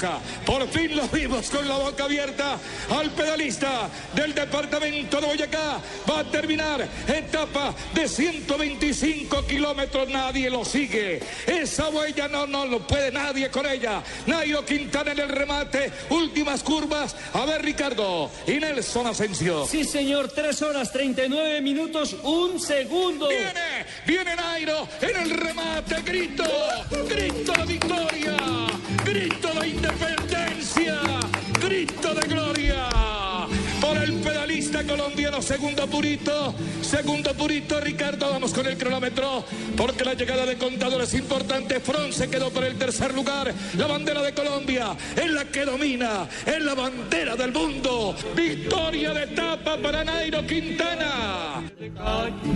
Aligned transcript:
la. 0.00 0.20
Por 0.44 0.68
fin 0.68 0.96
lo 0.96 1.08
vimos 1.08 1.50
con 1.50 1.68
la 1.68 1.76
boca 1.76 2.04
abierta 2.04 2.58
al 2.90 3.10
pedalista 3.10 3.88
del 4.14 4.34
departamento 4.34 5.20
de 5.20 5.26
Boyacá. 5.26 5.80
Va 6.08 6.20
a 6.20 6.24
terminar 6.24 6.86
etapa 7.06 7.74
de 7.94 8.08
125 8.08 9.46
kilómetros. 9.46 10.08
Nadie 10.08 10.50
lo 10.50 10.64
sigue. 10.64 11.20
Esa 11.46 11.88
huella 11.88 12.28
no, 12.28 12.46
no 12.46 12.66
lo 12.66 12.86
puede 12.86 13.10
nadie 13.10 13.50
con 13.50 13.66
ella. 13.66 14.02
Nairo 14.26 14.64
Quintana 14.64 15.12
en 15.12 15.20
el 15.20 15.28
remate. 15.28 15.92
Últimas 16.10 16.62
curvas. 16.62 17.14
A 17.34 17.44
ver, 17.44 17.62
Ricardo 17.62 18.30
y 18.46 18.52
Nelson 18.52 19.06
Asensio. 19.06 19.66
Sí, 19.66 19.84
señor. 19.84 20.30
3 20.32 20.62
horas 20.62 20.92
39 20.92 21.60
minutos, 21.60 22.16
un 22.22 22.60
segundo. 22.60 23.28
Viene, 23.28 23.86
viene 24.06 24.36
Nairo 24.36 24.88
en 25.00 25.16
el 25.16 25.30
remate. 25.30 26.02
Grito, 26.02 26.44
grito 27.08 27.52
de 27.52 27.66
victoria, 27.66 28.36
grito 31.84 32.14
de 32.14 32.28
gloria. 32.28 32.88
Por 33.80 33.96
el 33.96 34.14
pedalista 34.20 34.84
colombiano, 34.84 35.42
segundo 35.42 35.88
purito, 35.88 36.54
segundo 36.80 37.34
purito, 37.34 37.80
Ricardo, 37.80 38.30
vamos 38.30 38.52
con 38.54 38.66
el 38.66 38.78
cronómetro, 38.78 39.44
porque 39.76 40.04
la 40.04 40.14
llegada 40.14 40.46
de 40.46 40.56
Contador 40.56 41.02
es 41.02 41.14
importante. 41.14 41.80
Front 41.80 42.12
se 42.12 42.30
quedó 42.30 42.50
por 42.50 42.62
el 42.64 42.78
tercer 42.78 43.12
lugar, 43.12 43.52
la 43.76 43.86
bandera 43.88 44.22
de 44.22 44.32
Colombia 44.32 44.96
es 45.16 45.30
la 45.30 45.44
que 45.46 45.64
domina, 45.64 46.28
es 46.46 46.62
la 46.62 46.74
bandera 46.74 47.34
del 47.34 47.52
mundo. 47.52 48.14
Victoria 48.36 49.12
de 49.12 49.24
etapa 49.24 49.76
para 49.76 50.04
Nairo 50.04 50.46
Quintana. 50.46 51.41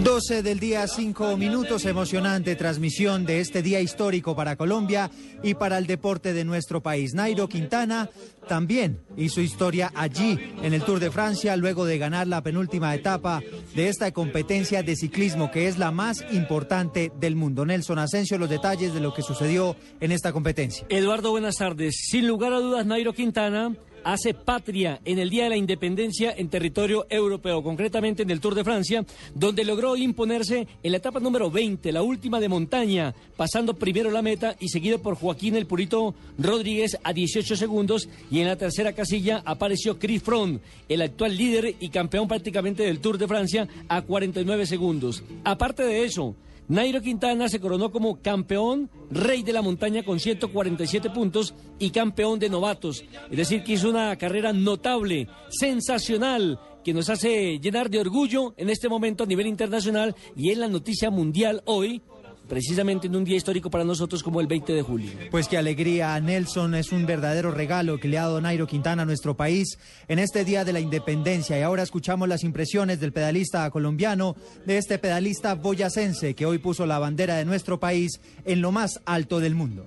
12 0.05 0.43
del 0.43 0.61
día, 0.61 0.87
5 0.87 1.37
minutos, 1.37 1.85
emocionante 1.85 2.55
transmisión 2.55 3.27
de 3.27 3.41
este 3.41 3.61
día 3.61 3.81
histórico 3.81 4.37
para 4.37 4.57
Colombia 4.57 5.11
y 5.43 5.55
para 5.55 5.79
el 5.79 5.87
deporte 5.87 6.33
de 6.33 6.45
nuestro 6.45 6.81
país. 6.81 7.15
Nairo 7.15 7.49
Quintana 7.49 8.09
también 8.47 9.01
hizo 9.17 9.41
historia 9.41 9.91
allí 9.97 10.39
en 10.63 10.73
el 10.75 10.83
Tour 10.83 11.01
de 11.01 11.11
Francia 11.11 11.57
luego 11.57 11.85
de 11.87 11.99
ganar 11.99 12.29
la 12.29 12.43
penúltima 12.43 12.95
etapa 12.95 13.43
de 13.75 13.89
esta 13.89 14.13
competencia 14.13 14.85
de 14.85 14.95
ciclismo 14.95 15.51
que 15.51 15.67
es 15.67 15.79
la 15.79 15.91
más 15.91 16.25
importante 16.31 17.11
del 17.19 17.35
mundo. 17.35 17.67
Nelson 17.67 17.99
Asensio, 17.99 18.39
los 18.39 18.49
detalles 18.51 18.95
de 18.95 19.01
lo 19.01 19.13
que 19.13 19.23
sucedió 19.23 19.75
en 20.01 20.13
esta 20.13 20.33
competencia. 20.33 20.87
Eduardo, 20.89 21.31
buenas 21.31 21.57
tardes. 21.57 21.97
Sin 22.11 22.29
lugar 22.29 22.53
a 22.53 22.61
dudas, 22.61 22.87
Nairo 22.87 23.13
Quintana 23.13 23.75
hace 24.07 24.35
patria 24.35 25.01
en 25.05 25.19
el 25.19 25.31
Día 25.31 25.45
de 25.45 25.51
la 25.51 25.57
Independencia 25.57 26.33
en 26.37 26.49
territorio 26.49 27.07
europeo, 27.11 27.61
concretamente 27.65 28.23
en 28.23 28.31
el 28.31 28.41
Tour 28.41 28.55
de 28.55 28.63
Francia, 28.63 29.05
donde 29.35 29.65
logró 29.65 29.97
imponerse 29.97 30.69
en 30.81 30.93
la 30.93 30.99
etapa 30.99 31.19
número 31.19 31.51
20, 31.51 31.91
la 31.91 32.05
última 32.05 32.39
de 32.39 32.49
montaña, 32.49 33.13
pasando 33.37 33.75
primero 33.75 34.13
la 34.13 34.23
meta 34.23 34.55
y 34.61 34.69
seguido 34.69 35.01
por 35.01 35.17
Joaquín 35.17 35.57
el 35.57 35.67
Purito 35.67 36.15
Rodríguez 36.39 36.97
a 37.03 37.13
18 37.13 37.57
segundos 37.57 38.09
y 38.31 38.39
en 38.39 38.47
la 38.47 38.55
tercera 38.55 38.93
casilla 38.93 39.43
apareció 39.45 39.99
Chris 39.99 40.23
Froome, 40.23 40.61
el 40.89 41.03
actual 41.03 41.37
líder 41.37 41.75
y 41.81 41.89
campeón 41.89 42.29
prácticamente 42.29 42.85
del 42.85 43.01
Tour 43.01 43.19
de 43.19 43.27
Francia 43.27 43.67
a 43.89 44.03
49 44.03 44.67
segundos. 44.67 45.25
Aparte 45.43 45.83
de 45.83 46.05
eso, 46.05 46.37
Nairo 46.69 47.01
Quintana 47.01 47.49
se 47.49 47.61
coronó 47.61 47.93
como 47.93 48.21
campeón, 48.21 48.91
rey 49.09 49.45
de 49.45 49.53
la 49.53 49.63
montaña 49.63 50.03
con 50.03 50.19
147 50.19 51.11
puntos 51.11 51.55
y 51.79 51.91
campeón 51.91 52.41
de 52.41 52.49
novatos. 52.49 53.05
Es 53.31 53.37
decir, 53.37 53.63
que 53.63 53.75
hizo 53.75 53.89
una 53.89 53.96
carrera 54.17 54.53
notable, 54.53 55.29
sensacional, 55.49 56.61
que 56.85 56.95
nos 56.95 57.11
hace 57.11 57.59
llenar 57.59 57.91
de 57.91 57.99
orgullo 57.99 58.55
en 58.57 58.71
este 58.71 58.89
momento 58.89 59.25
a 59.25 59.27
nivel 59.27 59.47
internacional 59.47 60.15
y 60.37 60.51
es 60.51 60.59
la 60.59 60.69
noticia 60.69 61.11
mundial 61.11 61.63
hoy. 61.65 62.03
Precisamente 62.49 63.09
en 63.09 63.17
un 63.17 63.25
día 63.25 63.37
histórico 63.37 63.71
para 63.71 63.83
nosotros 63.83 64.23
como 64.23 64.41
el 64.41 64.47
20 64.47 64.73
de 64.73 64.83
julio. 64.83 65.11
Pues 65.33 65.49
qué 65.49 65.59
alegría, 65.59 66.21
Nelson, 66.21 66.77
es 66.77 66.93
un 66.93 67.05
verdadero 67.05 67.51
regalo 67.51 67.99
que 67.99 68.07
le 68.07 68.19
ha 68.19 68.23
dado 68.23 68.41
Nairo 68.41 68.69
Quintana 68.69 69.03
a 69.03 69.05
nuestro 69.05 69.37
país 69.37 69.79
en 70.07 70.21
este 70.21 70.45
Día 70.45 70.65
de 70.65 70.73
la 70.73 70.79
Independencia. 70.79 71.59
Y 71.59 71.63
ahora 71.63 71.83
escuchamos 71.83 72.29
las 72.29 72.45
impresiones 72.45 73.01
del 73.01 73.13
pedalista 73.13 73.69
colombiano, 73.71 74.37
de 74.65 74.79
este 74.79 74.99
pedalista 74.99 75.57
boyacense 75.57 76.37
que 76.37 76.47
hoy 76.47 76.59
puso 76.59 76.87
la 76.87 77.01
bandera 77.01 77.35
de 77.35 77.45
nuestro 77.45 77.81
país 77.81 78.21
en 78.45 78.61
lo 78.61 78.71
más 78.71 79.01
alto 79.07 79.41
del 79.41 79.57
mundo. 79.57 79.85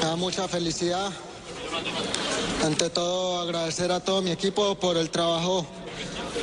Da 0.00 0.14
mucha 0.14 0.46
felicidad. 0.46 1.10
Ante 2.64 2.90
todo, 2.90 3.40
agradecer 3.40 3.92
a 3.92 4.00
todo 4.00 4.20
mi 4.20 4.30
equipo 4.30 4.74
por 4.74 4.96
el 4.96 5.10
trabajo 5.10 5.64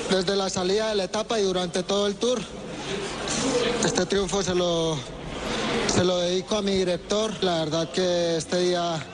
desde 0.09 0.35
la 0.35 0.49
salida 0.49 0.89
de 0.89 0.95
la 0.95 1.03
etapa 1.03 1.39
y 1.39 1.43
durante 1.43 1.83
todo 1.83 2.07
el 2.07 2.15
tour. 2.15 2.39
Este 3.83 4.05
triunfo 4.05 4.41
se 4.41 4.55
lo, 4.55 4.97
se 5.93 6.03
lo 6.03 6.17
dedico 6.17 6.55
a 6.55 6.61
mi 6.61 6.71
director. 6.71 7.31
La 7.41 7.59
verdad 7.59 7.91
que 7.91 8.37
este 8.37 8.59
día 8.59 9.05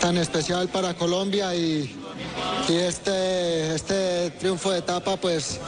tan 0.00 0.18
especial 0.18 0.68
para 0.68 0.94
Colombia 0.94 1.54
y, 1.54 1.96
y 2.68 2.74
este, 2.74 3.74
este 3.74 4.30
triunfo 4.30 4.70
de 4.70 4.78
etapa 4.78 5.16
pues 5.16 5.60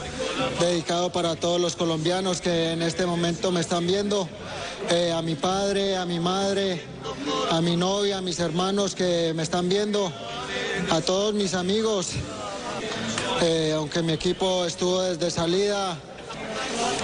dedicado 0.59 1.11
para 1.11 1.35
todos 1.35 1.59
los 1.59 1.75
colombianos 1.75 2.41
que 2.41 2.71
en 2.71 2.81
este 2.81 3.05
momento 3.05 3.51
me 3.51 3.61
están 3.61 3.87
viendo, 3.87 4.27
eh, 4.89 5.11
a 5.11 5.21
mi 5.21 5.35
padre, 5.35 5.97
a 5.97 6.05
mi 6.05 6.19
madre, 6.19 6.81
a 7.51 7.61
mi 7.61 7.75
novia, 7.75 8.19
a 8.19 8.21
mis 8.21 8.39
hermanos 8.39 8.95
que 8.95 9.33
me 9.35 9.43
están 9.43 9.69
viendo, 9.69 10.11
a 10.91 11.01
todos 11.01 11.33
mis 11.33 11.53
amigos, 11.53 12.11
eh, 13.41 13.73
aunque 13.75 14.01
mi 14.01 14.13
equipo 14.13 14.65
estuvo 14.65 15.01
desde 15.01 15.31
salida 15.31 15.97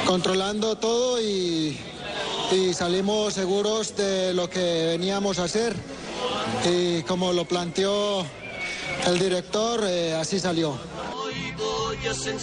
controlando 0.05 0.77
todo 0.77 1.21
y, 1.21 1.77
y 2.51 2.73
salimos 2.73 3.33
seguros 3.33 3.95
de 3.95 4.33
lo 4.33 4.49
que 4.49 4.85
veníamos 4.97 5.39
a 5.39 5.45
hacer 5.45 5.75
y 6.65 7.03
como 7.03 7.33
lo 7.33 7.45
planteó 7.45 8.25
el 9.07 9.19
director, 9.19 9.81
eh, 9.83 10.15
así 10.15 10.39
salió. 10.39 10.77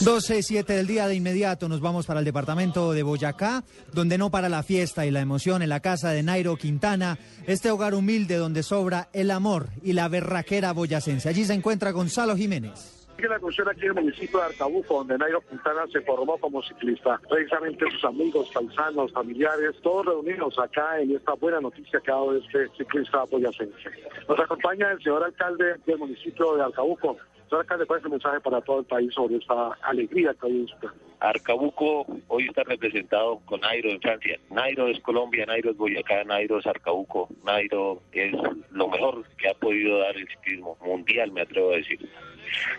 12, 0.00 0.43
7 0.43 0.72
del 0.72 0.87
día 0.87 1.09
de 1.09 1.15
inmediato 1.15 1.69
nos 1.69 1.81
vamos 1.81 2.06
para 2.06 2.21
el 2.21 2.25
departamento 2.25 2.93
de 2.93 3.03
Boyacá, 3.03 3.65
donde 3.93 4.19
no 4.19 4.31
para 4.31 4.49
la 4.49 4.62
fiesta 4.62 5.06
y 5.06 5.11
la 5.11 5.21
emoción 5.21 5.62
en 5.62 5.69
la 5.69 5.81
casa 5.81 6.11
de 6.11 6.22
Nairo 6.22 6.56
Quintana, 6.56 7.19
este 7.47 7.71
hogar 7.71 7.94
humilde 7.94 8.37
donde 8.37 8.62
sobra 8.62 9.09
el 9.12 9.31
amor 9.31 9.71
y 9.83 9.93
la 9.93 10.09
berraquera 10.09 10.72
boyacense. 10.72 11.28
Allí 11.28 11.44
se 11.44 11.55
encuentra 11.55 11.91
Gonzalo 11.91 12.37
Jiménez 12.37 13.00
que 13.20 13.28
la 13.28 13.38
cuestión 13.38 13.69
aquí 13.69 13.82
en 13.82 13.88
el 13.88 13.94
municipio 13.94 14.38
de 14.38 14.47
Arcabuco, 14.47 14.94
donde 14.98 15.19
Nairo 15.19 15.41
Quintana 15.42 15.86
se 15.92 16.00
formó 16.03 16.38
como 16.38 16.62
ciclista. 16.62 17.20
Precisamente 17.28 17.91
sus 17.91 18.04
amigos, 18.04 18.50
paisanos, 18.53 19.12
familiares, 19.12 19.76
todos 19.82 20.06
reunidos 20.06 20.58
acá 20.58 21.00
en 21.00 21.14
esta 21.14 21.34
buena 21.34 21.60
noticia 21.60 22.00
que 22.00 22.10
ha 22.10 22.14
dado 22.14 22.36
este 22.36 22.69
ciclista 22.78 23.25
boyacense. 23.25 23.91
Nos 24.28 24.38
acompaña 24.38 24.92
el 24.92 24.98
señor 25.03 25.25
alcalde 25.25 25.76
del 25.86 25.98
municipio 25.98 26.56
de 26.56 26.62
Arcabuco. 26.62 27.16
Señor 27.48 27.60
alcalde, 27.60 27.86
¿cuál 27.86 27.98
es 27.98 28.04
el 28.04 28.10
mensaje 28.12 28.41
para 28.41 28.60
todo 28.62 28.81
el 28.81 28.86
país 28.86 29.12
sobre 29.12 29.37
esta 29.37 29.72
alegría 29.82 30.34
que 30.34 30.47
hoy 30.47 30.62
usted? 30.62 30.88
Arcabuco 31.20 32.06
hoy 32.28 32.47
está 32.47 32.62
representado 32.64 33.40
con 33.44 33.61
Nairo 33.61 33.90
en 33.90 34.00
Francia. 34.00 34.38
Nairo 34.50 34.88
es 34.88 34.99
Colombia, 35.00 35.44
Nairo 35.44 35.70
es 35.70 35.76
Boyacá, 35.76 36.25
Nairo 36.25 36.58
es 36.58 36.67
Arcabuco. 36.67 37.28
Nairo 37.44 38.00
es 38.12 38.32
lo 38.70 38.88
mejor 38.88 39.25
que 39.37 39.49
ha 39.49 39.55
podido 39.55 39.99
dar 39.99 40.17
el 40.17 40.26
ciclismo 40.28 40.78
mundial, 40.81 41.31
me 41.32 41.43
atrevo 41.43 41.72
a 41.72 41.76
decir. 41.76 42.08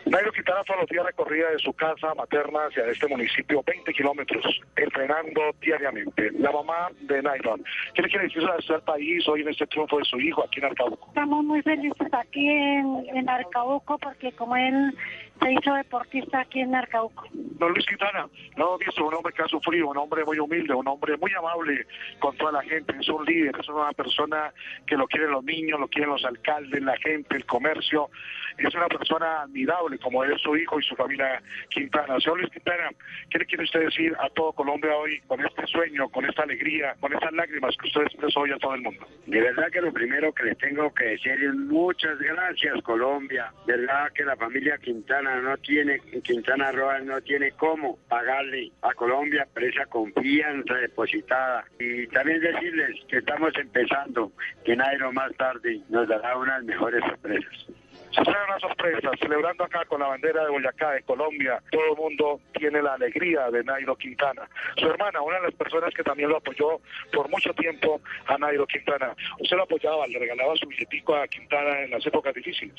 Nairo 0.05 0.31
Quintana 0.31 0.63
todos 0.63 0.81
los 0.81 0.89
días 0.89 1.05
recorría 1.05 1.49
de 1.49 1.59
su 1.59 1.73
casa 1.73 2.13
materna 2.15 2.65
hacia 2.67 2.85
este 2.87 3.07
municipio 3.07 3.63
20 3.65 3.93
kilómetros, 3.93 4.61
entrenando 4.75 5.41
diariamente. 5.61 6.31
La 6.39 6.51
mamá 6.51 6.89
de 7.01 7.21
Nairo, 7.21 7.55
¿qué 7.93 8.01
le 8.01 8.09
quiere 8.09 8.25
decir 8.25 8.43
al 8.43 8.81
país 8.83 9.27
hoy 9.27 9.41
en 9.41 9.49
este 9.49 9.67
triunfo 9.67 9.97
de 9.97 10.05
su 10.05 10.19
hijo 10.19 10.43
aquí 10.43 10.59
en 10.59 10.65
Arcabuco? 10.65 11.07
Estamos 11.07 11.43
muy 11.43 11.61
felices 11.61 12.07
aquí 12.13 12.47
en, 12.49 13.05
en 13.13 13.29
Arcabuco 13.29 13.97
porque 13.97 14.31
como 14.33 14.55
él 14.55 14.95
se 15.41 15.51
hizo 15.51 15.73
deportista 15.73 16.41
aquí 16.41 16.61
en 16.61 16.75
Arcauco. 16.75 17.27
Don 17.33 17.73
Luis 17.73 17.85
Quintana, 17.85 18.27
no 18.57 18.77
visto 18.77 19.05
un 19.05 19.13
hombre 19.13 19.33
que 19.33 19.41
ha 19.41 19.47
sufrido, 19.47 19.87
un 19.87 19.97
hombre 19.97 20.23
muy 20.23 20.39
humilde, 20.39 20.73
un 20.73 20.87
hombre 20.87 21.17
muy 21.17 21.31
amable 21.33 21.85
con 22.19 22.35
toda 22.37 22.51
la 22.51 22.63
gente, 22.63 22.93
es 22.99 23.09
un 23.09 23.25
líder, 23.25 23.55
es 23.59 23.69
una 23.69 23.91
persona 23.93 24.53
que 24.85 24.95
lo 24.95 25.07
quieren 25.07 25.31
los 25.31 25.43
niños, 25.43 25.79
lo 25.79 25.87
quieren 25.87 26.11
los 26.11 26.23
alcaldes, 26.25 26.81
la 26.81 26.97
gente, 26.97 27.35
el 27.35 27.45
comercio. 27.45 28.09
es 28.57 28.73
una 28.75 28.87
persona 28.87 29.41
admirable 29.43 29.97
como 29.99 30.23
es 30.23 30.39
su 30.41 30.55
hijo 30.55 30.79
y 30.79 30.83
su 30.83 30.95
familia 30.95 31.41
Quintana. 31.69 32.19
Señor 32.19 32.39
Luis 32.39 32.51
Quintana, 32.51 32.89
¿qué 33.29 33.39
le 33.39 33.45
quiere 33.45 33.63
usted 33.63 33.81
decir 33.81 34.15
a 34.19 34.29
todo 34.29 34.53
Colombia 34.53 34.95
hoy 34.95 35.19
con 35.27 35.43
este 35.45 35.65
sueño, 35.67 36.09
con 36.09 36.25
esta 36.25 36.43
alegría, 36.43 36.95
con 36.99 37.13
estas 37.13 37.33
lágrimas 37.33 37.75
que 37.77 37.87
usted 37.87 38.01
expresó 38.01 38.41
hoy 38.41 38.51
a 38.51 38.57
todo 38.57 38.75
el 38.75 38.81
mundo? 38.81 39.07
De 39.25 39.41
verdad 39.41 39.71
que 39.71 39.81
lo 39.81 39.91
primero 39.91 40.33
que 40.33 40.43
le 40.43 40.55
tengo 40.55 40.93
que 40.93 41.05
decir 41.05 41.33
es 41.33 41.55
muchas 41.55 42.17
gracias 42.19 42.81
Colombia. 42.83 43.51
De 43.65 43.77
verdad 43.77 44.11
que 44.13 44.25
la 44.25 44.35
familia 44.35 44.77
Quintana 44.77 45.30
no 45.35 45.57
tiene, 45.57 45.99
Quintana 46.23 46.71
Roa 46.71 46.99
no 46.99 47.21
tiene 47.21 47.51
cómo 47.51 47.97
pagarle 48.09 48.71
a 48.81 48.93
Colombia 48.93 49.47
por 49.53 49.63
esa 49.63 49.85
confianza 49.85 50.73
depositada. 50.75 51.65
Y 51.79 52.07
también 52.07 52.41
decirles 52.41 52.99
que 53.07 53.17
estamos 53.17 53.53
empezando, 53.55 54.31
que 54.63 54.75
Nairo 54.75 55.11
más 55.11 55.33
tarde 55.37 55.81
nos 55.89 56.07
dará 56.07 56.37
unas 56.37 56.63
mejores 56.63 57.03
sorpresas. 57.03 57.67
Se 58.11 58.21
una 58.21 58.59
sorpresa, 58.59 59.09
celebrando 59.21 59.63
acá 59.63 59.85
con 59.85 60.01
la 60.01 60.07
bandera 60.07 60.43
de 60.43 60.51
Boyacá, 60.51 60.91
de 60.91 61.03
Colombia, 61.03 61.63
todo 61.71 61.93
el 61.93 61.97
mundo 61.97 62.41
tiene 62.51 62.81
la 62.81 62.95
alegría 62.95 63.49
de 63.49 63.63
Nairo 63.63 63.95
Quintana. 63.95 64.49
Su 64.75 64.87
hermana, 64.87 65.21
una 65.21 65.37
de 65.37 65.43
las 65.43 65.53
personas 65.53 65.93
que 65.93 66.03
también 66.03 66.27
lo 66.27 66.37
apoyó 66.37 66.81
por 67.13 67.29
mucho 67.29 67.53
tiempo 67.53 68.01
a 68.27 68.37
Nairo 68.37 68.67
Quintana. 68.67 69.15
Usted 69.39 69.55
lo 69.55 69.63
apoyaba, 69.63 70.07
le 70.07 70.19
regalaba 70.19 70.57
su 70.57 70.67
billetico 70.67 71.15
a 71.15 71.25
Quintana 71.27 71.83
en 71.83 71.91
las 71.91 72.05
épocas 72.05 72.33
difíciles. 72.33 72.75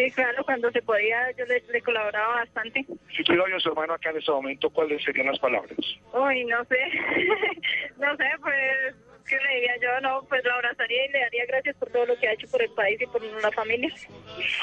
Sí, 0.00 0.10
claro, 0.12 0.42
cuando 0.44 0.70
se 0.70 0.80
podía 0.80 1.30
yo 1.36 1.44
le, 1.44 1.62
le 1.70 1.82
colaboraba 1.82 2.36
bastante. 2.36 2.86
Si 3.14 3.22
tuviera 3.22 3.54
a 3.54 3.60
su 3.60 3.68
hermano 3.68 3.92
acá 3.92 4.08
en 4.08 4.16
este 4.16 4.32
momento, 4.32 4.70
¿cuáles 4.70 5.04
serían 5.04 5.26
las 5.26 5.38
palabras? 5.38 5.76
Uy, 6.14 6.44
no 6.46 6.64
sé, 6.64 6.78
no 7.98 8.16
sé, 8.16 8.24
pues, 8.40 8.94
¿qué 9.28 9.36
le 9.36 9.54
diría 9.56 9.76
yo? 9.82 10.00
No, 10.00 10.22
pues 10.26 10.42
lo 10.42 10.54
abrazaría 10.54 11.04
y 11.04 11.08
le 11.10 11.20
daría 11.20 11.44
gracias 11.44 11.76
por 11.76 11.90
todo 11.90 12.06
lo 12.06 12.18
que 12.18 12.28
ha 12.28 12.32
hecho 12.32 12.48
por 12.50 12.62
el 12.62 12.70
país 12.70 12.98
y 12.98 13.06
por 13.08 13.22
la 13.22 13.50
familia. 13.50 13.92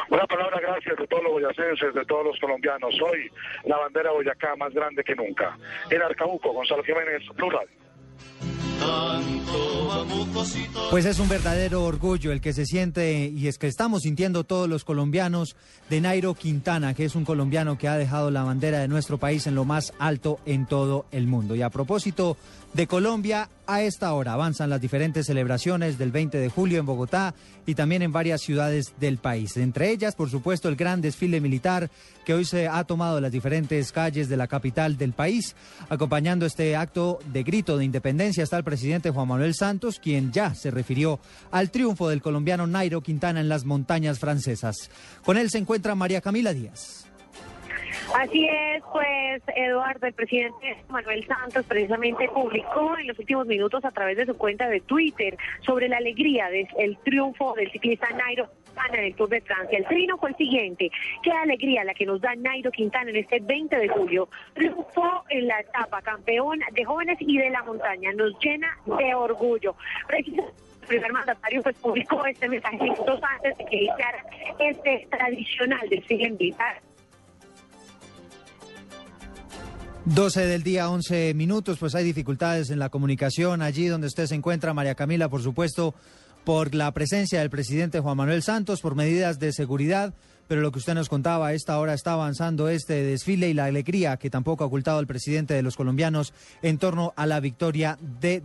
Una 0.09 0.25
palabra 0.25 0.59
gracias 0.59 0.97
de 0.97 1.05
todos 1.05 1.21
los 1.21 1.33
boyacenses, 1.33 1.93
de 1.93 2.05
todos 2.05 2.25
los 2.25 2.39
colombianos. 2.39 2.99
Hoy 2.99 3.31
la 3.65 3.77
bandera 3.77 4.09
de 4.09 4.15
Boyacá 4.15 4.55
más 4.55 4.73
grande 4.73 5.03
que 5.03 5.13
nunca. 5.13 5.55
En 5.91 6.01
Arcabuco, 6.01 6.51
Gonzalo 6.51 6.83
Jiménez, 6.83 7.21
Plural. 7.35 7.67
Pues 10.89 11.05
es 11.05 11.19
un 11.19 11.29
verdadero 11.29 11.83
orgullo 11.83 12.31
el 12.31 12.41
que 12.41 12.53
se 12.53 12.65
siente 12.65 13.27
y 13.27 13.47
es 13.47 13.57
que 13.57 13.67
estamos 13.67 14.03
sintiendo 14.03 14.43
todos 14.43 14.69
los 14.69 14.83
colombianos 14.83 15.55
de 15.89 16.01
Nairo 16.01 16.33
Quintana, 16.33 16.93
que 16.93 17.05
es 17.05 17.15
un 17.15 17.25
colombiano 17.25 17.77
que 17.77 17.87
ha 17.87 17.97
dejado 17.97 18.31
la 18.31 18.43
bandera 18.43 18.79
de 18.79 18.87
nuestro 18.87 19.17
país 19.17 19.47
en 19.47 19.55
lo 19.55 19.65
más 19.65 19.93
alto 19.99 20.39
en 20.45 20.65
todo 20.65 21.05
el 21.11 21.27
mundo. 21.27 21.55
Y 21.55 21.61
a 21.61 21.69
propósito 21.69 22.37
de 22.73 22.85
Colombia, 22.85 23.49
a 23.65 23.81
esta 23.81 24.13
hora 24.13 24.33
avanzan 24.33 24.69
las 24.69 24.81
diferentes 24.81 25.25
celebraciones 25.25 25.97
del 25.97 26.11
20 26.11 26.37
de 26.37 26.49
julio 26.49 26.79
en 26.79 26.85
Bogotá 26.85 27.33
y 27.65 27.75
también 27.75 28.01
en 28.01 28.11
varias 28.11 28.41
ciudades 28.41 28.93
del 28.99 29.17
país. 29.17 29.57
Entre 29.57 29.89
ellas, 29.89 30.15
por 30.15 30.29
supuesto, 30.29 30.69
el 30.69 30.75
gran 30.75 31.01
desfile 31.01 31.41
militar 31.41 31.89
que 32.25 32.33
hoy 32.33 32.45
se 32.45 32.67
ha 32.67 32.83
tomado 32.83 33.19
las 33.21 33.31
diferentes 33.31 33.91
calles 33.91 34.29
de 34.29 34.37
la 34.37 34.47
capital 34.47 34.97
del 34.97 35.13
país. 35.13 35.55
Acompañando 35.89 36.45
este 36.45 36.75
acto 36.75 37.19
de 37.31 37.43
grito 37.43 37.77
de 37.77 37.85
independencia 37.85 38.43
está 38.43 38.57
el 38.57 38.63
presidente 38.63 39.11
Juan 39.11 39.27
Manuel 39.27 39.55
Santos, 39.55 39.86
quien 39.95 40.31
ya 40.31 40.53
se 40.53 40.71
refirió 40.71 41.19
al 41.51 41.71
triunfo 41.71 42.09
del 42.09 42.21
colombiano 42.21 42.67
Nairo 42.67 43.01
Quintana 43.01 43.39
en 43.39 43.49
las 43.49 43.65
montañas 43.65 44.19
francesas. 44.19 44.89
Con 45.23 45.37
él 45.37 45.49
se 45.49 45.57
encuentra 45.57 45.95
María 45.95 46.21
Camila 46.21 46.53
Díaz. 46.53 47.06
Así 48.15 48.47
es, 48.47 48.83
pues 48.91 49.43
Eduardo, 49.55 50.07
el 50.07 50.13
presidente 50.13 50.77
Manuel 50.89 51.25
Santos 51.27 51.65
precisamente 51.65 52.27
publicó 52.29 52.97
en 52.97 53.07
los 53.07 53.19
últimos 53.19 53.45
minutos 53.47 53.83
a 53.83 53.91
través 53.91 54.17
de 54.17 54.25
su 54.25 54.37
cuenta 54.37 54.67
de 54.69 54.79
Twitter 54.81 55.37
sobre 55.61 55.89
la 55.89 55.97
alegría 55.97 56.49
del 56.49 56.97
triunfo 57.03 57.53
del 57.53 57.71
ciclista 57.71 58.09
Nairo 58.11 58.49
Quintana 58.65 58.97
en 58.97 59.03
el 59.05 59.15
Tour 59.15 59.29
de 59.29 59.41
Francia. 59.41 59.77
El 59.77 59.85
trino 59.85 60.17
fue 60.17 60.29
el 60.29 60.37
siguiente, 60.37 60.89
qué 61.21 61.31
alegría 61.31 61.83
la 61.83 61.93
que 61.93 62.05
nos 62.05 62.21
da 62.21 62.33
Nairo 62.35 62.71
Quintana 62.71 63.09
en 63.09 63.17
este 63.17 63.39
20 63.39 63.75
de 63.77 63.87
julio. 63.89 64.29
Triunfó 64.53 65.23
en 65.29 65.47
la 65.47 65.59
etapa 65.59 66.01
campeón 66.01 66.59
de 66.71 66.85
jóvenes 66.85 67.17
y 67.19 67.37
de 67.37 67.49
la 67.49 67.63
montaña, 67.63 68.13
nos 68.13 68.33
llena 68.39 68.77
de 68.85 69.13
orgullo. 69.13 69.75
Precisamente 70.07 70.53
primer 70.87 71.11
mandatario 71.11 71.61
pues 71.61 71.77
publicó 71.79 72.25
este 72.25 72.47
mensaje 72.47 72.77
minutos 72.77 73.19
antes 73.21 73.57
de 73.57 73.65
que 73.65 73.75
iniciara 73.75 74.23
este 74.57 75.05
tradicional 75.11 75.89
desfile 75.89 76.31
militar 76.31 76.81
12 80.15 80.45
del 80.45 80.63
día, 80.63 80.89
11 80.89 81.33
minutos, 81.33 81.77
pues 81.79 81.93
hay 81.93 82.05
dificultades 82.05 82.69
en 82.69 82.79
la 82.79 82.87
comunicación. 82.87 83.61
Allí 83.61 83.87
donde 83.87 84.07
usted 84.07 84.25
se 84.25 84.35
encuentra, 84.35 84.73
María 84.73 84.95
Camila, 84.95 85.27
por 85.27 85.43
supuesto, 85.43 85.93
por 86.45 86.73
la 86.73 86.93
presencia 86.93 87.41
del 87.41 87.49
presidente 87.49 87.99
Juan 87.99 88.15
Manuel 88.15 88.41
Santos, 88.41 88.79
por 88.79 88.95
medidas 88.95 89.37
de 89.37 89.51
seguridad 89.51 90.13
pero 90.47 90.61
lo 90.61 90.71
que 90.71 90.79
usted 90.79 90.93
nos 90.93 91.09
contaba, 91.09 91.47
a 91.47 91.53
esta 91.53 91.77
hora 91.79 91.93
está 91.93 92.13
avanzando 92.13 92.69
este 92.69 93.03
desfile 93.03 93.49
y 93.49 93.53
la 93.53 93.65
alegría 93.65 94.17
que 94.17 94.29
tampoco 94.29 94.63
ha 94.63 94.67
ocultado 94.67 94.99
el 94.99 95.07
presidente 95.07 95.53
de 95.53 95.61
los 95.61 95.75
colombianos 95.75 96.33
en 96.61 96.77
torno 96.77 97.13
a 97.15 97.25
la 97.25 97.39
victoria 97.39 97.97
de 98.19 98.41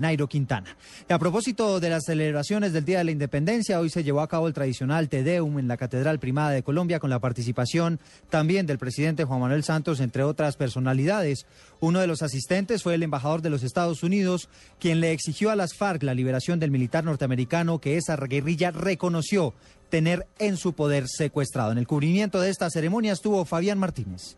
Nairo 0.00 0.28
Quintana. 0.28 0.76
Y 1.08 1.12
a 1.12 1.18
propósito 1.18 1.80
de 1.80 1.90
las 1.90 2.04
celebraciones 2.04 2.72
del 2.72 2.84
Día 2.84 2.98
de 2.98 3.04
la 3.04 3.10
Independencia, 3.10 3.80
hoy 3.80 3.90
se 3.90 4.04
llevó 4.04 4.20
a 4.20 4.28
cabo 4.28 4.48
el 4.48 4.54
tradicional 4.54 5.08
Te 5.08 5.22
Deum 5.22 5.58
en 5.58 5.68
la 5.68 5.76
Catedral 5.76 6.18
Primada 6.18 6.50
de 6.50 6.62
Colombia 6.62 7.00
con 7.00 7.10
la 7.10 7.18
participación 7.18 8.00
también 8.28 8.66
del 8.66 8.78
presidente 8.78 9.24
Juan 9.24 9.40
Manuel 9.40 9.64
Santos, 9.64 10.00
entre 10.00 10.22
otras 10.22 10.56
personalidades. 10.56 11.46
Uno 11.80 12.00
de 12.00 12.06
los 12.06 12.22
asistentes 12.22 12.82
fue 12.82 12.94
el 12.94 13.02
embajador 13.02 13.42
de 13.42 13.50
los 13.50 13.62
Estados 13.62 14.02
Unidos, 14.02 14.48
quien 14.78 15.00
le 15.00 15.12
exigió 15.12 15.50
a 15.50 15.56
las 15.56 15.74
FARC 15.74 16.02
la 16.02 16.14
liberación 16.14 16.60
del 16.60 16.70
militar 16.70 17.04
norteamericano 17.04 17.80
que 17.80 17.96
esa 17.96 18.16
guerrilla 18.16 18.70
reconoció 18.70 19.54
tener 19.90 20.26
en 20.38 20.56
su 20.56 20.72
poder 20.74 21.04
secuestrado. 21.06 21.72
En 21.72 21.78
el 21.78 21.86
cubrimiento 21.86 22.40
de 22.40 22.50
esta 22.50 22.70
ceremonia 22.70 23.12
estuvo 23.12 23.44
Fabián 23.44 23.78
Martínez. 23.78 24.36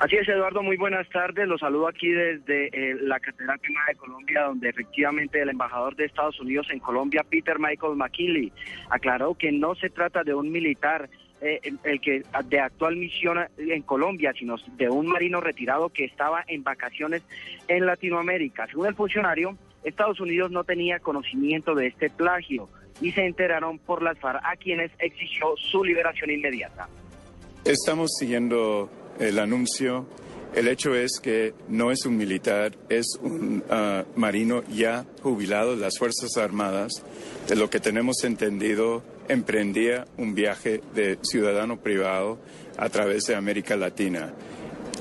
Así 0.00 0.16
es, 0.16 0.26
Eduardo, 0.26 0.62
muy 0.62 0.78
buenas 0.78 1.06
tardes. 1.10 1.46
Los 1.46 1.60
saludo 1.60 1.86
aquí 1.86 2.08
desde 2.08 2.68
eh, 2.68 2.96
la 3.02 3.20
Catedral 3.20 3.58
Primera 3.58 3.84
de 3.86 3.96
Colombia, 3.96 4.44
donde 4.44 4.70
efectivamente 4.70 5.42
el 5.42 5.50
embajador 5.50 5.94
de 5.94 6.06
Estados 6.06 6.40
Unidos 6.40 6.68
en 6.70 6.78
Colombia, 6.78 7.22
Peter 7.28 7.58
Michael 7.58 7.96
McKinley, 7.96 8.50
aclaró 8.88 9.34
que 9.34 9.52
no 9.52 9.74
se 9.74 9.90
trata 9.90 10.24
de 10.24 10.32
un 10.32 10.50
militar 10.50 11.10
eh, 11.42 11.60
el 11.84 12.00
que 12.00 12.22
de 12.46 12.60
actual 12.60 12.96
misión 12.96 13.40
en 13.58 13.82
Colombia, 13.82 14.32
sino 14.38 14.56
de 14.78 14.88
un 14.88 15.06
marino 15.06 15.42
retirado 15.42 15.90
que 15.90 16.04
estaba 16.06 16.44
en 16.46 16.62
vacaciones 16.62 17.22
en 17.68 17.84
Latinoamérica. 17.84 18.68
Según 18.68 18.86
el 18.86 18.94
funcionario, 18.94 19.58
Estados 19.84 20.18
Unidos 20.20 20.50
no 20.50 20.64
tenía 20.64 20.98
conocimiento 21.00 21.74
de 21.74 21.88
este 21.88 22.08
plagio 22.08 22.70
y 23.00 23.12
se 23.12 23.24
enteraron 23.24 23.78
por 23.78 24.02
las 24.02 24.18
FARC 24.18 24.40
a 24.44 24.56
quienes 24.56 24.90
exigió 24.98 25.54
su 25.56 25.84
liberación 25.84 26.30
inmediata. 26.30 26.88
Estamos 27.64 28.10
siguiendo 28.18 28.90
el 29.18 29.38
anuncio. 29.38 30.06
El 30.54 30.66
hecho 30.66 30.94
es 30.94 31.20
que 31.22 31.54
no 31.68 31.92
es 31.92 32.06
un 32.06 32.16
militar, 32.16 32.72
es 32.88 33.06
un 33.22 33.62
ah, 33.70 34.04
marino 34.16 34.64
ya 34.64 35.04
jubilado 35.22 35.76
de 35.76 35.82
las 35.82 35.98
Fuerzas 35.98 36.36
Armadas. 36.36 37.04
De 37.48 37.54
lo 37.54 37.70
que 37.70 37.78
tenemos 37.78 38.24
entendido, 38.24 39.04
emprendía 39.28 40.06
un 40.16 40.34
viaje 40.34 40.80
de 40.94 41.18
ciudadano 41.22 41.80
privado 41.80 42.38
a 42.76 42.88
través 42.88 43.24
de 43.24 43.36
América 43.36 43.76
Latina. 43.76 44.34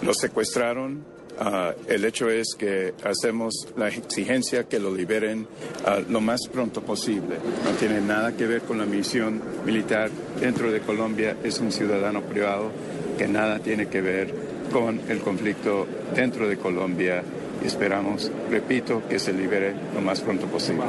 Lo 0.03 0.13
secuestraron, 0.13 1.03
Ah, 1.41 1.73
el 1.87 2.03
hecho 2.03 2.29
es 2.29 2.53
que 2.53 2.93
hacemos 3.05 3.69
la 3.77 3.87
exigencia 3.87 4.67
que 4.67 4.77
lo 4.77 4.93
liberen 4.93 5.47
ah, 5.85 5.99
lo 6.09 6.19
más 6.19 6.41
pronto 6.51 6.81
posible. 6.81 7.37
No 7.63 7.71
tiene 7.79 8.01
nada 8.01 8.35
que 8.35 8.45
ver 8.45 8.63
con 8.63 8.77
la 8.77 8.85
misión 8.85 9.41
militar 9.65 10.09
dentro 10.41 10.69
de 10.69 10.81
Colombia. 10.81 11.37
Es 11.41 11.59
un 11.59 11.71
ciudadano 11.71 12.23
privado 12.23 12.71
que 13.17 13.29
nada 13.29 13.59
tiene 13.59 13.87
que 13.87 14.01
ver 14.01 14.33
con 14.73 14.99
el 15.09 15.19
conflicto 15.19 15.87
dentro 16.13 16.45
de 16.45 16.57
Colombia. 16.57 17.23
Esperamos, 17.63 18.29
repito, 18.49 19.03
que 19.07 19.17
se 19.17 19.31
libere 19.31 19.73
lo 19.93 20.01
más 20.01 20.19
pronto 20.19 20.45
posible. 20.47 20.83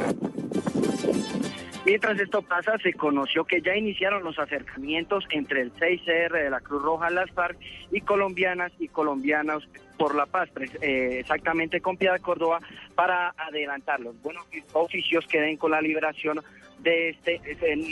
Mientras 1.85 2.19
esto 2.19 2.41
pasa, 2.41 2.77
se 2.77 2.93
conoció 2.93 3.43
que 3.43 3.61
ya 3.61 3.75
iniciaron 3.75 4.23
los 4.23 4.37
acercamientos 4.37 5.25
entre 5.31 5.61
el 5.61 5.73
6CR 5.73 6.43
de 6.43 6.49
la 6.49 6.59
Cruz 6.59 6.83
Roja, 6.83 7.09
las 7.09 7.31
FARC 7.31 7.57
y 7.91 8.01
colombianas 8.01 8.71
y 8.79 8.87
colombianos 8.87 9.67
por 10.01 10.15
la 10.15 10.25
paz, 10.25 10.49
eh, 10.81 11.19
exactamente 11.19 11.79
con 11.79 11.95
Piedad 11.95 12.19
Córdoba, 12.19 12.59
para 12.95 13.35
adelantar 13.37 13.99
los 13.99 14.19
buenos 14.21 14.47
oficios 14.73 15.27
que 15.27 15.39
den 15.39 15.57
con 15.57 15.69
la 15.69 15.79
liberación 15.79 16.41
de 16.81 17.09
este, 17.09 17.39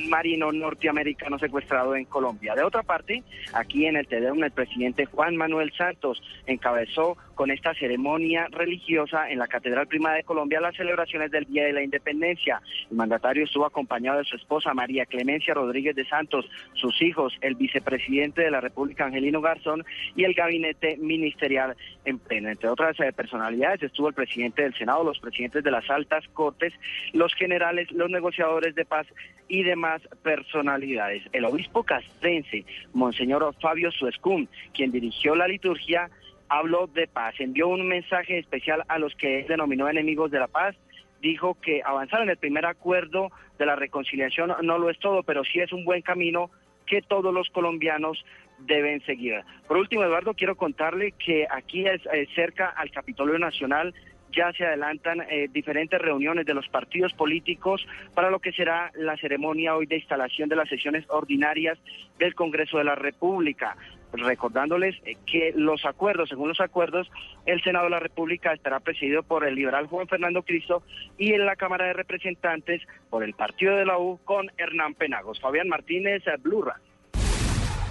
marino 0.09 0.51
norteamericano 0.51 1.37
secuestrado 1.37 1.95
en 1.95 2.05
Colombia. 2.05 2.55
De 2.55 2.63
otra 2.63 2.83
parte, 2.83 3.23
aquí 3.53 3.85
en 3.85 3.95
el 3.95 4.07
TEDEUM, 4.07 4.43
el 4.43 4.51
presidente 4.51 5.05
Juan 5.05 5.35
Manuel 5.35 5.71
Santos 5.77 6.21
encabezó 6.47 7.15
con 7.35 7.51
esta 7.51 7.73
ceremonia 7.73 8.47
religiosa 8.51 9.29
en 9.29 9.39
la 9.39 9.47
Catedral 9.47 9.87
Prima 9.87 10.13
de 10.13 10.23
Colombia 10.23 10.59
las 10.59 10.75
celebraciones 10.75 11.31
del 11.31 11.45
Día 11.45 11.65
de 11.65 11.73
la 11.73 11.83
Independencia. 11.83 12.61
El 12.89 12.97
mandatario 12.97 13.45
estuvo 13.45 13.65
acompañado 13.65 14.17
de 14.17 14.25
su 14.25 14.35
esposa 14.35 14.73
María 14.73 15.05
Clemencia 15.05 15.53
Rodríguez 15.53 15.95
de 15.95 16.05
Santos, 16.05 16.49
sus 16.73 17.01
hijos, 17.01 17.33
el 17.41 17.55
vicepresidente 17.55 18.41
de 18.41 18.51
la 18.51 18.59
República 18.59 19.05
Angelino 19.05 19.39
Garzón 19.39 19.85
y 20.15 20.25
el 20.25 20.33
gabinete 20.33 20.97
ministerial. 20.97 21.77
Entre 22.09 22.69
otras 22.69 22.99
eh, 22.99 23.13
personalidades 23.13 23.83
estuvo 23.83 24.07
el 24.07 24.13
presidente 24.13 24.63
del 24.63 24.73
Senado, 24.75 25.03
los 25.03 25.19
presidentes 25.19 25.63
de 25.63 25.71
las 25.71 25.89
altas 25.89 26.27
cortes, 26.33 26.73
los 27.13 27.33
generales, 27.35 27.91
los 27.91 28.09
negociadores 28.09 28.75
de 28.75 28.85
paz 28.85 29.07
y 29.47 29.63
demás 29.63 30.01
personalidades. 30.23 31.23
El 31.31 31.45
obispo 31.45 31.83
castrense, 31.83 32.65
Monseñor 32.93 33.53
Fabio 33.61 33.91
Suescum, 33.91 34.47
quien 34.73 34.91
dirigió 34.91 35.35
la 35.35 35.47
liturgia, 35.47 36.09
habló 36.49 36.87
de 36.87 37.07
paz, 37.07 37.35
envió 37.39 37.67
un 37.67 37.87
mensaje 37.87 38.39
especial 38.39 38.83
a 38.87 38.97
los 38.99 39.15
que 39.15 39.45
denominó 39.47 39.87
enemigos 39.87 40.31
de 40.31 40.39
la 40.39 40.47
paz, 40.47 40.75
dijo 41.21 41.55
que 41.61 41.81
avanzar 41.85 42.21
en 42.21 42.29
el 42.29 42.37
primer 42.37 42.65
acuerdo 42.65 43.29
de 43.57 43.65
la 43.65 43.75
reconciliación. 43.75 44.53
No 44.63 44.77
lo 44.77 44.89
es 44.89 44.99
todo, 44.99 45.23
pero 45.23 45.43
sí 45.43 45.59
es 45.59 45.71
un 45.71 45.85
buen 45.85 46.01
camino 46.01 46.49
que 46.85 47.01
todos 47.01 47.33
los 47.33 47.49
colombianos 47.49 48.25
deben 48.61 49.01
seguir. 49.05 49.41
Por 49.67 49.77
último, 49.77 50.03
Eduardo, 50.03 50.33
quiero 50.33 50.55
contarle 50.55 51.13
que 51.13 51.47
aquí 51.49 51.85
es, 51.85 52.05
eh, 52.13 52.27
cerca 52.35 52.69
al 52.69 52.91
Capitolio 52.91 53.37
Nacional 53.37 53.93
ya 54.35 54.51
se 54.53 54.65
adelantan 54.65 55.21
eh, 55.21 55.49
diferentes 55.51 55.99
reuniones 55.99 56.45
de 56.45 56.53
los 56.53 56.67
partidos 56.67 57.13
políticos 57.13 57.85
para 58.13 58.29
lo 58.29 58.39
que 58.39 58.51
será 58.51 58.91
la 58.95 59.17
ceremonia 59.17 59.75
hoy 59.75 59.85
de 59.85 59.97
instalación 59.97 60.49
de 60.49 60.55
las 60.55 60.69
sesiones 60.69 61.05
ordinarias 61.09 61.79
del 62.17 62.35
Congreso 62.35 62.77
de 62.77 62.83
la 62.83 62.95
República. 62.95 63.75
Recordándoles 64.11 64.95
eh, 65.05 65.15
que 65.25 65.53
los 65.55 65.85
acuerdos, 65.85 66.29
según 66.29 66.49
los 66.49 66.61
acuerdos, 66.61 67.09
el 67.45 67.61
Senado 67.61 67.85
de 67.85 67.91
la 67.91 67.99
República 67.99 68.53
estará 68.53 68.79
presidido 68.79 69.23
por 69.23 69.45
el 69.45 69.55
liberal 69.55 69.87
Juan 69.87 70.07
Fernando 70.07 70.43
Cristo 70.43 70.83
y 71.17 71.33
en 71.33 71.45
la 71.45 71.55
Cámara 71.55 71.85
de 71.85 71.93
Representantes 71.93 72.81
por 73.09 73.23
el 73.23 73.33
Partido 73.33 73.75
de 73.75 73.85
la 73.85 73.97
U 73.97 74.19
con 74.23 74.51
Hernán 74.57 74.95
Penagos. 74.95 75.39
Fabián 75.39 75.69
Martínez, 75.69 76.23
Blurra. 76.41 76.79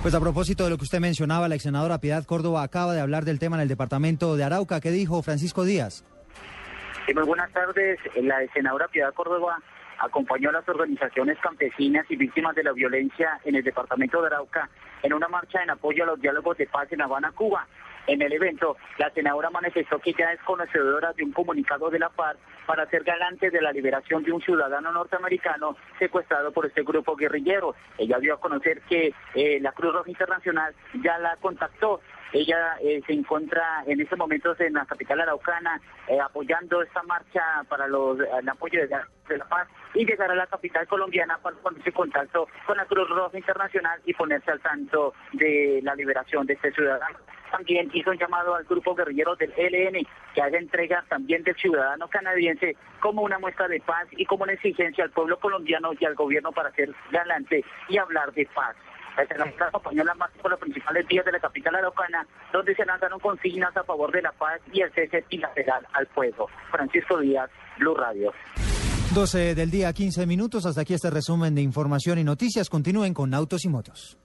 Pues 0.09 0.17
a 0.17 0.21
propósito 0.21 0.65
de 0.65 0.71
lo 0.71 0.79
que 0.79 0.85
usted 0.85 1.01
mencionaba, 1.01 1.49
la 1.49 1.55
ex 1.57 1.65
senadora 1.65 1.99
Piedad 1.99 2.25
Córdoba 2.25 2.63
acaba 2.63 2.95
de 2.95 3.01
hablar 3.03 3.27
del 3.27 3.39
tema 3.39 3.57
en 3.57 3.63
el 3.65 3.69
departamento 3.69 4.39
de 4.39 4.45
Arauca. 4.45 4.81
¿Qué 4.81 4.91
dijo 4.91 5.23
Francisco 5.23 5.65
Díaz? 5.65 6.03
muy 7.15 7.25
buenas 7.25 7.53
tardes. 7.53 7.99
La 8.23 8.39
senadora 8.55 8.89
Piedad 8.89 9.13
Córdoba 9.13 9.59
acompañó 9.99 10.49
a 10.49 10.53
las 10.53 10.67
organizaciones 10.67 11.37
campesinas 11.43 12.07
y 12.09 12.17
víctimas 12.17 12.57
de 12.57 12.65
la 12.65 12.73
violencia 12.73 13.39
en 13.45 13.57
el 13.57 13.63
departamento 13.63 14.23
de 14.23 14.29
Arauca 14.29 14.71
en 15.03 15.13
una 15.13 15.29
marcha 15.29 15.63
en 15.63 15.69
apoyo 15.69 16.05
a 16.05 16.07
los 16.07 16.21
diálogos 16.23 16.57
de 16.57 16.67
paz 16.69 16.91
en 16.91 17.03
Habana, 17.03 17.33
Cuba. 17.33 17.67
En 18.07 18.23
el 18.23 18.33
evento, 18.33 18.79
la 18.97 19.11
senadora 19.11 19.51
manifestó 19.51 19.99
que 19.99 20.15
ya 20.19 20.33
es 20.33 20.41
conocedora 20.41 21.13
de 21.13 21.23
un 21.23 21.33
comunicado 21.33 21.91
de 21.91 21.99
la 21.99 22.09
paz 22.09 22.39
para 22.69 22.87
ser 22.91 23.03
galante 23.03 23.51
de 23.51 23.63
la 23.63 23.73
liberación 23.73 24.23
de 24.23 24.31
un 24.31 24.43
ciudadano 24.43 24.93
norteamericano 24.93 25.75
secuestrado 25.99 26.53
por 26.53 26.67
este 26.67 26.83
grupo 26.83 27.17
guerrillero. 27.17 27.75
Ella 27.97 28.19
dio 28.19 28.35
a 28.35 28.41
conocer 28.41 28.83
que 28.83 29.15
eh, 29.35 29.59
la 29.63 29.73
Cruz 29.73 29.95
Roja 29.95 30.11
Internacional 30.11 30.75
ya 31.03 31.17
la 31.17 31.35
contactó 31.37 32.01
ella 32.33 32.77
eh, 32.83 33.01
se 33.07 33.15
encuentra 33.15 33.83
en 33.87 34.01
estos 34.01 34.19
momentos 34.19 34.61
en 34.61 34.75
la 34.75 34.85
capital 34.85 35.21
araucana 35.21 35.81
eh, 36.07 36.21
apoyando 36.21 36.83
esta 36.83 37.03
marcha 37.05 37.43
para 37.69 37.87
los, 37.89 38.19
el 38.21 38.49
apoyo 38.49 38.81
de 38.81 38.89
la, 39.39 39.45
paz 39.47 39.69
y 39.95 40.05
llegar 40.05 40.31
a 40.31 40.35
la 40.35 40.47
capital 40.47 40.87
colombiana 40.87 41.39
para 41.39 41.57
ponerse 41.57 41.89
en 41.89 41.95
contacto 41.95 42.49
con 42.67 42.77
la 42.77 42.85
Cruz 42.85 43.09
Roja 43.09 43.37
Internacional 43.37 44.01
y 44.05 44.13
ponerse 44.13 44.51
al 44.51 44.61
tanto 44.61 45.15
de 45.33 45.81
la 45.83 45.95
liberación 45.95 46.47
de 46.47 46.55
este 46.55 46.73
ciudadano. 46.73 47.19
También 47.51 47.91
hizo 47.95 48.11
un 48.11 48.19
llamado 48.19 48.55
al 48.55 48.65
grupo 48.65 48.95
guerrillero 48.95 49.35
del 49.37 49.53
ELN 49.57 50.07
que 50.35 50.43
haga 50.43 50.59
entrega 50.59 51.05
también 51.09 51.43
del 51.43 51.57
ciudadano 51.57 52.09
canadiense 52.09 52.58
como 53.01 53.23
una 53.23 53.39
muestra 53.39 53.69
de 53.69 53.81
paz 53.81 54.07
y 54.13 54.25
como 54.25 54.45
una 54.45 54.53
exigencia 54.53 55.05
al 55.05 55.11
pueblo 55.11 55.39
colombiano 55.39 55.91
y 55.99 56.05
al 56.05 56.15
gobierno 56.15 56.53
para 56.53 56.71
ser 56.73 56.95
galante 57.11 57.65
y 57.89 57.99
hablar 57.99 58.33
de 58.33 58.47
paz. 58.55 58.77
La 59.37 59.67
acompañó 59.67 60.05
la 60.05 60.15
más 60.15 60.31
por 60.41 60.51
los 60.51 60.61
principales 60.61 61.07
días 61.09 61.25
de 61.25 61.33
la 61.33 61.41
capital 61.41 61.75
araucana, 61.75 62.25
donde 62.53 62.73
se 62.77 62.85
lanzaron 62.85 63.19
consignas 63.19 63.77
a 63.77 63.83
favor 63.83 64.13
de 64.13 64.23
la 64.23 64.31
paz 64.31 64.61
y 64.73 64.81
el 64.81 64.93
cese 64.93 65.25
bilateral 65.29 65.85
al 65.93 66.07
fuego. 66.07 66.49
Francisco 66.71 67.19
Díaz, 67.19 67.51
Blue 67.79 67.95
Radio. 67.95 68.33
12 69.15 69.57
del 69.57 69.71
día, 69.71 69.93
15 69.93 70.27
minutos. 70.27 70.67
Hasta 70.67 70.83
aquí 70.83 70.95
este 70.95 71.11
resumen 71.11 71.55
de 71.55 71.63
información 71.63 72.19
y 72.19 72.25
noticias. 72.25 72.71
Continúen 72.71 73.13
con 73.13 73.35
Autos 73.35 73.65
y 73.65 73.69
Motos. 73.69 74.19